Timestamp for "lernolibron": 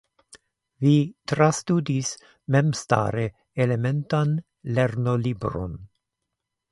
4.79-5.77